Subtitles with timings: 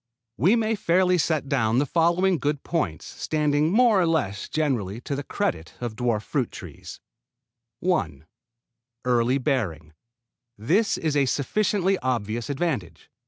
[0.35, 5.15] We may fairly set down the following good points standing more or less generally to
[5.15, 6.99] the credit of dwarf fruit trees:
[7.81, 8.25] 1.
[9.05, 9.93] Early bearing.
[10.57, 13.11] This is a sufficiently obvious advantage.